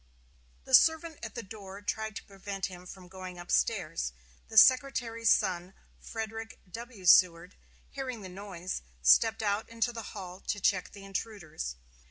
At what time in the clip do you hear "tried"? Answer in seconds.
1.83-2.15